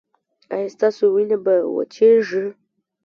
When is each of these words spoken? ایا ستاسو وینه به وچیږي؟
ایا 0.53 0.67
ستاسو 0.75 1.03
وینه 1.13 1.37
به 1.45 1.55
وچیږي؟ 1.75 2.43